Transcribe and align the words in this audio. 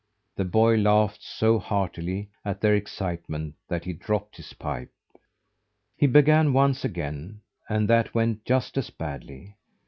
The 0.35 0.45
boy 0.45 0.77
laughed 0.77 1.21
so 1.21 1.59
heartily 1.59 2.31
at 2.43 2.59
their 2.59 2.73
excitement, 2.73 3.53
that 3.67 3.85
he 3.85 3.93
dropped 3.93 4.37
his 4.37 4.53
pipe. 4.53 4.89
He 5.95 6.07
began 6.07 6.53
once 6.53 6.83
again, 6.83 7.41
and 7.69 7.87
that 7.87 8.15
went 8.15 8.43
just 8.43 8.79
as 8.79 8.89
badly. 8.89 9.57